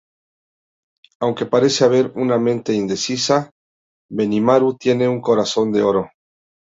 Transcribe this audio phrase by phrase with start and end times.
[1.19, 3.51] Aunque parece haber una mente indecisa,
[4.09, 6.09] Benimaru tiene un corazón de oro.